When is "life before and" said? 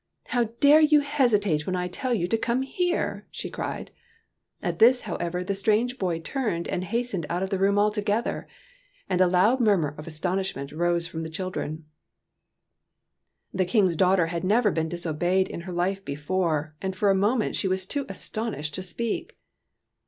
15.71-16.95